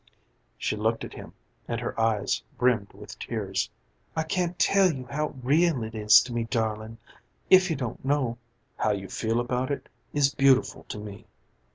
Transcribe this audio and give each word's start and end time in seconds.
'"She 0.57 0.75
looked 0.75 1.03
at 1.03 1.13
him 1.13 1.33
and 1.67 1.79
her 1.79 1.99
eyes 2.01 2.41
brimmed 2.57 2.91
with 2.91 3.19
tears. 3.19 3.69
"I 4.15 4.23
can't 4.23 4.57
tell 4.57 4.91
you 4.91 5.05
how 5.05 5.35
real 5.43 5.83
it 5.83 5.93
is 5.93 6.21
to 6.23 6.33
me, 6.33 6.45
darling 6.45 6.97
if 7.51 7.69
you 7.69 7.75
don't 7.75 8.03
know." 8.03 8.39
"How 8.77 8.93
you 8.93 9.07
feel 9.07 9.39
about 9.39 9.69
it 9.69 9.89
is 10.11 10.33
beautiful 10.33 10.85
to 10.85 10.97
me." 10.97 11.27